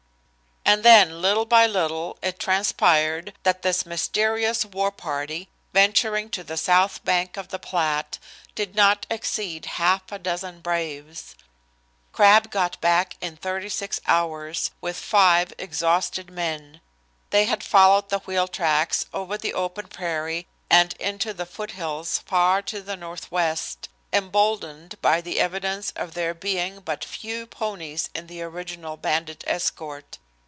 [0.63, 6.55] And then, little by little, it transpired that this mysterious war party, venturing to the
[6.55, 8.19] south bank of the Platte,
[8.55, 11.35] did not exceed half a dozen braves.
[12.13, 16.79] Crabb got back in thirty six hours, with five exhausted men.
[17.31, 22.61] They had followed the wheel tracks over the open prairie and into the foothills far
[22.61, 28.41] to the Northwest, emboldened by the evidence of there being but few ponies in the
[28.41, 30.17] original bandit escort.